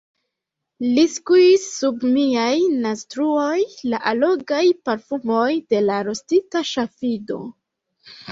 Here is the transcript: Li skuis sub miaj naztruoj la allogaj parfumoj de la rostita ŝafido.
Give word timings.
Li 0.93 1.01
skuis 1.15 1.65
sub 1.81 2.05
miaj 2.15 2.53
naztruoj 2.85 3.59
la 3.93 3.99
allogaj 4.13 4.63
parfumoj 4.89 5.53
de 5.75 5.83
la 5.91 5.99
rostita 6.09 6.63
ŝafido. 6.73 7.39